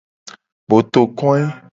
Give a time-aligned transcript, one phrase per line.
[0.69, 1.45] Botokoe.